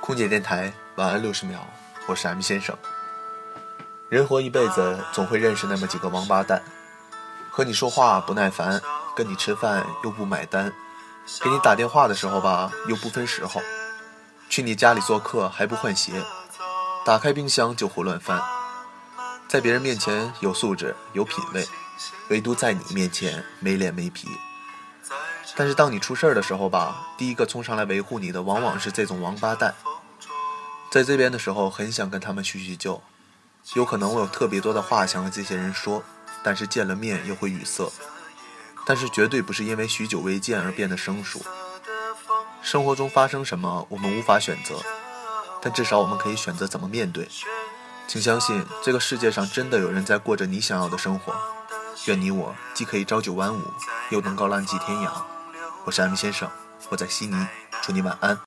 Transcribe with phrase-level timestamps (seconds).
[0.00, 1.58] 空姐电台晚安六十秒，
[2.06, 2.74] 我是 M 先生。
[4.08, 6.62] 人活一辈子，总会认识那么几个王八蛋，
[7.50, 8.80] 和你说话不耐烦，
[9.14, 10.72] 跟你吃饭又不买单，
[11.42, 13.60] 给你打电话的时候吧又不分时候，
[14.48, 16.24] 去你家里做客还不换鞋，
[17.04, 18.40] 打开冰箱就胡乱翻，
[19.48, 21.68] 在别人面前有素质有品位，
[22.30, 24.26] 唯独在你面前没脸没皮。
[25.56, 29.74] 但是当你出事儿的时候吧，第一个冲上来维护你的往往是这种王八蛋。
[30.90, 33.00] 在这边的时候，很想跟他们叙叙旧。
[33.74, 36.02] 有可能我有特别多的话想和这些人说，
[36.42, 37.92] 但是见了面又会语塞。
[38.84, 41.40] 但是绝对不是因为许久未见而变得生疏。
[42.60, 44.80] 生活中发生什么，我们无法选择，
[45.62, 47.28] 但至少我们可以选择怎么面对。
[48.08, 51.32] 请相信，这个世界上真的有人在过着你想要的生活。
[52.06, 53.62] 愿你我既可以朝九晚五，
[54.10, 55.10] 又能够浪迹天涯。
[55.84, 56.50] 我是 M 先生，
[56.88, 57.46] 我在悉尼，
[57.80, 58.36] 祝你晚安。